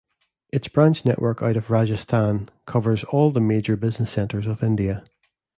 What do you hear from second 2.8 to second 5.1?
all the major business centers of India.